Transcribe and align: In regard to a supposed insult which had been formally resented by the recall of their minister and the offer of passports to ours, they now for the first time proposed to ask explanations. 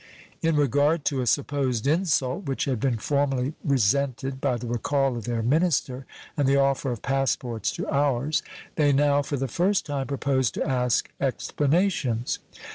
In 0.41 0.55
regard 0.55 1.05
to 1.05 1.21
a 1.21 1.27
supposed 1.27 1.85
insult 1.85 2.45
which 2.45 2.65
had 2.65 2.79
been 2.79 2.97
formally 2.97 3.53
resented 3.63 4.41
by 4.41 4.57
the 4.57 4.65
recall 4.65 5.15
of 5.15 5.25
their 5.25 5.43
minister 5.43 6.07
and 6.35 6.47
the 6.47 6.57
offer 6.57 6.89
of 6.91 7.03
passports 7.03 7.71
to 7.73 7.87
ours, 7.87 8.41
they 8.77 8.91
now 8.93 9.21
for 9.21 9.37
the 9.37 9.47
first 9.47 9.85
time 9.85 10.07
proposed 10.07 10.55
to 10.55 10.67
ask 10.67 11.11
explanations. 11.19 12.39